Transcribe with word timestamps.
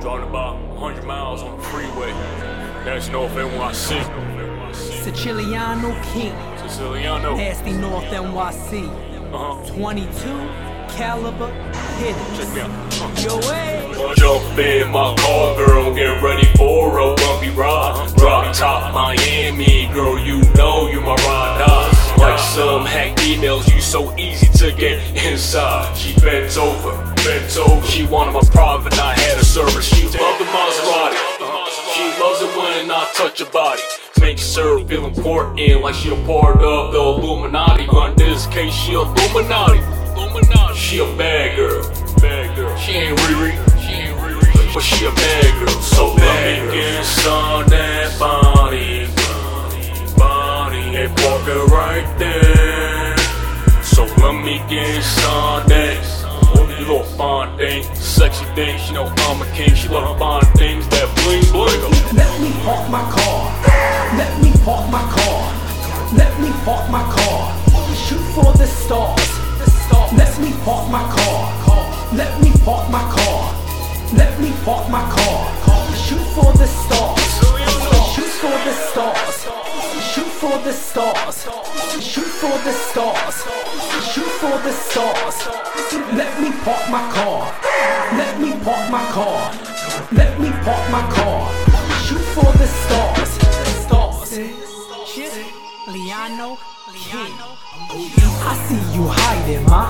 Driving 0.00 0.28
about 0.30 0.56
100 0.80 1.04
miles 1.04 1.42
on 1.42 1.58
the 1.58 1.62
freeway. 1.64 2.10
That's 2.84 3.08
North 3.10 3.32
NYC. 3.32 4.00
Siciliano 4.74 5.92
King, 6.02 6.34
Siciliano. 6.56 7.36
Nasty 7.36 7.72
North 7.72 8.04
NYC, 8.04 8.88
Uh-huh. 9.30 9.74
22 9.74 10.08
caliber 10.96 11.52
hitters. 11.98 12.38
Check 12.38 12.54
me 12.54 12.60
out. 12.62 12.70
Uh. 12.70 13.20
Yo, 13.20 13.36
way. 13.50 14.14
Jump 14.16 14.58
in 14.58 14.90
my 14.90 15.14
car, 15.16 15.56
girl, 15.56 15.94
get 15.94 16.22
ready 16.22 16.46
for 16.56 16.98
a 16.98 17.14
bumpy 17.16 17.50
ride. 17.50 18.10
Drop 18.16 18.54
top 18.54 18.94
Miami, 18.94 19.86
girl, 19.92 20.18
you 20.18 20.40
know 20.54 20.88
you 20.88 21.00
my 21.02 21.14
ride 21.14 22.16
Like 22.16 22.38
some 22.38 22.86
hack 22.86 23.18
emails, 23.18 23.70
you 23.72 23.82
so 23.82 24.16
easy 24.16 24.29
get 24.76 24.98
inside. 25.16 25.96
She 25.96 26.14
bent 26.20 26.56
over, 26.56 26.92
bent 27.24 27.56
over. 27.56 27.86
She 27.86 28.04
wanted 28.04 28.32
my 28.32 28.40
private, 28.50 28.98
I 28.98 29.14
had 29.14 29.38
a 29.38 29.44
service. 29.44 29.86
She 29.86 30.04
loved 30.06 30.40
the 30.40 30.44
Maserati. 30.44 31.16
She 31.94 32.04
loves 32.20 32.42
it 32.42 32.56
when 32.56 32.90
I 32.90 33.10
touch 33.14 33.40
her 33.40 33.50
body. 33.50 33.82
Makes 34.20 34.54
her 34.56 34.84
feel 34.86 35.06
important, 35.06 35.80
like 35.80 35.94
she 35.94 36.10
a 36.10 36.26
part 36.26 36.58
of 36.58 36.92
the 36.92 36.98
Illuminati. 36.98 37.84
In 37.84 38.16
this 38.16 38.46
case, 38.46 38.74
she 38.74 38.92
Illuminati. 38.92 39.78
Illuminati. 40.12 40.78
She 40.78 40.98
a 40.98 41.06
bad 41.16 41.56
girl, 41.56 41.82
bad 42.20 42.54
girl. 42.56 42.76
She 42.76 42.92
ain't 42.92 43.18
Riri, 43.18 43.52
she 43.80 43.92
ain't 43.92 44.20
but 44.72 44.82
she 44.82 45.04
a 45.04 45.10
bad 45.10 45.66
girl. 45.66 45.80
So 45.80 46.14
let 46.14 46.66
me 46.66 46.72
get 46.72 46.98
inside 46.98 47.68
that 47.70 48.18
body, 48.18 49.06
body, 50.16 50.96
and 50.96 51.16
park 51.16 51.70
right 51.70 52.18
there. 52.18 52.49
So 54.30 54.36
me 54.36 54.62
get 54.68 54.94
inside. 54.94 55.66
You 56.54 56.62
little 56.86 57.02
fine 57.18 57.58
thing, 57.58 57.82
sexy 57.96 58.44
thing. 58.54 58.78
She 58.78 58.92
know 58.92 59.12
I'm 59.26 59.42
a 59.42 59.46
king. 59.56 59.74
She 59.74 59.88
love 59.88 60.20
fine 60.20 60.46
things 60.54 60.86
that 60.90 61.08
bling 61.18 61.42
bling. 61.50 61.82
Let 62.14 62.40
me 62.40 62.52
park 62.62 62.88
my 62.90 63.02
car. 63.10 63.40
Let 64.20 64.32
me 64.40 64.52
park 64.64 64.88
my 64.88 65.02
car. 65.18 65.40
Let 66.14 66.32
me 66.38 66.50
park 66.64 66.88
my 66.92 67.02
car. 67.10 67.40
Shoot 68.06 68.22
for 68.36 68.52
the 68.52 68.66
stars. 68.66 69.30
Let 70.16 70.38
me 70.38 70.52
park 70.64 70.88
my 70.92 71.02
car. 71.10 72.14
Let 72.14 72.40
me 72.40 72.52
park 72.64 72.88
my 72.88 73.02
car. 73.10 73.40
Let 74.14 74.38
me 74.38 74.52
park 74.64 74.88
my 74.90 75.02
car. 75.10 75.40
Shoot 76.06 76.24
for 76.36 76.52
the 76.52 76.68
stars. 76.68 77.19
For 80.50 80.58
the 80.64 80.72
stars. 80.72 81.46
Shoot 82.02 82.32
for 82.42 82.56
the 82.66 82.72
stars. 82.72 83.36
Shoot 84.10 84.32
for 84.42 84.56
the 84.66 84.72
stars. 84.72 85.36
Let 86.20 86.32
me 86.42 86.50
park 86.64 86.84
my 86.90 87.04
car. 87.14 87.54
Let 88.18 88.40
me 88.40 88.50
park 88.64 88.90
my 88.90 89.04
car. 89.16 89.52
Let 90.12 90.40
me 90.40 90.50
park 90.66 90.84
my 90.90 91.04
car. 91.16 91.40
Shoot 92.04 92.26
for 92.34 92.50
the 92.58 92.66
stars. 92.66 93.30
Stars. 93.84 94.32
Shit. 95.12 95.32
Liano, 95.92 96.58
Liano. 96.94 97.48
I 98.50 98.54
see 98.66 98.82
you 98.96 99.06
hiding, 99.06 99.64
ma. 99.66 99.84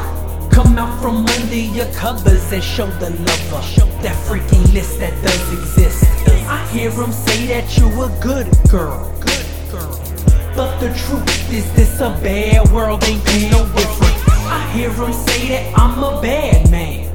Come 0.50 0.76
out 0.76 1.00
from 1.00 1.24
under 1.26 1.54
your 1.54 1.90
covers 1.94 2.52
and 2.52 2.62
show 2.62 2.86
the 3.02 3.10
lover 3.10 3.62
that 4.02 4.16
freakiness 4.26 4.98
that 4.98 5.14
does 5.22 5.52
exist. 5.54 6.04
I 6.48 6.66
hear 6.72 6.90
them 6.90 7.12
say 7.12 7.46
that 7.46 7.78
you 7.78 7.86
a. 8.02 8.10
Good 8.20 8.48
girl. 8.68 9.19
But 10.60 10.78
the 10.78 10.92
truth 10.92 11.50
is 11.50 11.72
this 11.72 12.00
a 12.00 12.10
bad 12.22 12.70
world 12.70 13.02
ain't 13.04 13.24
no 13.50 13.64
different. 13.72 14.12
I 14.44 14.60
hear 14.74 14.90
them 14.90 15.10
say 15.10 15.48
that 15.48 15.72
I'm 15.74 16.04
a 16.04 16.20
bad 16.20 16.70
man. 16.70 17.08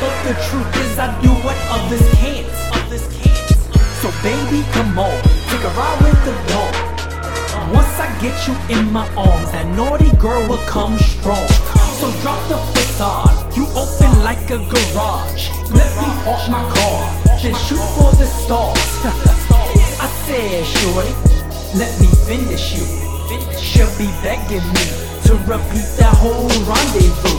But 0.00 0.16
the 0.24 0.32
truth 0.48 0.72
is 0.88 0.98
I 0.98 1.12
do 1.20 1.28
what 1.44 1.58
others 1.68 2.00
can't. 2.16 2.48
So 4.00 4.08
baby, 4.24 4.64
come 4.72 4.98
on, 4.98 5.20
take 5.52 5.60
a 5.60 5.72
ride 5.76 6.00
with 6.00 6.16
the 6.24 6.32
dog. 6.48 6.72
Once 7.76 7.92
I 8.00 8.08
get 8.24 8.32
you 8.48 8.56
in 8.74 8.90
my 8.90 9.06
arms, 9.14 9.52
that 9.52 9.66
naughty 9.76 10.10
girl 10.16 10.48
will 10.48 10.64
come 10.64 10.96
strong. 10.96 11.46
So 12.00 12.08
drop 12.24 12.40
the 12.48 12.56
facade, 12.72 13.54
you 13.54 13.66
open 13.76 14.24
like 14.24 14.48
a 14.48 14.56
garage. 14.72 15.50
Let 15.76 15.92
me 16.00 16.08
park 16.24 16.48
my 16.48 16.64
car, 16.72 17.04
then 17.42 17.54
shoot 17.68 17.84
for 18.00 18.16
the 18.16 18.24
stars. 18.24 18.80
I 20.00 20.08
said, 20.24 20.64
shorty, 20.64 21.37
let 21.74 21.92
me 22.00 22.06
finish 22.24 22.72
you. 22.72 22.86
She'll 23.58 23.90
be 23.98 24.08
begging 24.22 24.64
me 24.72 24.84
to 25.28 25.34
repeat 25.44 25.88
that 26.00 26.14
whole 26.16 26.48
rendezvous. 26.64 27.38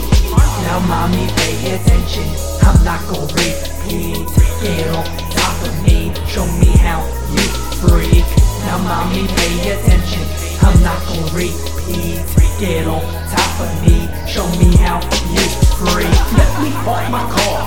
Now, 0.66 0.78
mommy, 0.86 1.26
pay 1.34 1.74
attention. 1.74 2.26
I'm 2.62 2.78
not 2.84 3.00
gonna 3.10 3.26
repeat. 3.34 4.28
Get 4.62 4.86
on 4.94 5.04
top 5.34 5.56
of 5.66 5.74
me, 5.82 6.14
show 6.28 6.46
me 6.62 6.70
how 6.78 7.02
you 7.32 7.42
freak. 7.82 8.26
Now, 8.66 8.78
mommy, 8.78 9.26
pay 9.26 9.74
attention. 9.74 10.22
I'm 10.62 10.78
not 10.82 11.00
gonna 11.06 11.34
repeat. 11.34 12.22
Get 12.60 12.86
on 12.86 13.02
top 13.32 13.52
of 13.60 13.72
me, 13.82 14.06
show 14.28 14.46
me 14.60 14.76
how 14.76 15.00
you 15.32 15.42
freak. 15.80 16.14
Let 16.38 16.52
me 16.62 16.70
park 16.84 17.10
my 17.10 17.24
car. 17.34 17.66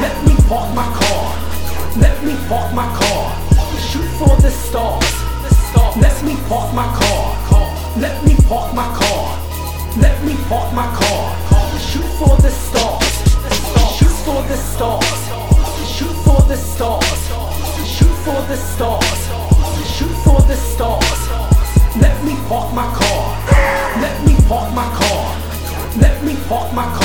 Let 0.00 0.16
me 0.26 0.34
park 0.48 0.74
my 0.74 0.88
car. 0.96 1.26
Let 1.96 2.24
me 2.24 2.34
park 2.48 2.74
my 2.74 2.88
car. 2.98 3.36
Shoot 3.78 4.08
for 4.18 4.34
the 4.40 4.50
stars. 4.50 5.23
Let 5.96 6.24
me 6.24 6.34
park 6.48 6.74
my 6.74 6.86
car. 6.98 7.36
Let 7.96 8.24
me 8.24 8.34
park 8.48 8.74
my 8.74 8.82
car. 8.98 9.38
Let 9.96 10.24
me 10.24 10.34
park 10.48 10.74
my 10.74 10.86
car. 10.92 11.78
Shoot 11.78 12.10
for 12.18 12.36
the 12.42 12.50
stars. 12.50 13.14
Shoot 13.96 14.16
for 14.26 14.42
the 14.42 14.56
stars. 14.56 15.06
Shoot 15.86 16.16
for 16.26 16.42
the 16.48 16.56
stars. 16.56 17.04
Shoot 17.86 18.16
for 18.26 18.42
the 18.50 18.56
stars. 18.56 19.20
Shoot 19.94 20.16
for 20.24 20.40
the 20.42 20.56
stars. 20.56 21.20
Let 22.02 22.24
me 22.24 22.34
park 22.48 22.74
my 22.74 22.86
car. 22.98 23.24
Let 24.02 24.26
me 24.26 24.34
park 24.48 24.74
my 24.74 24.90
car. 24.98 25.36
Let 25.96 26.24
me 26.24 26.34
park 26.48 26.74
my 26.74 27.03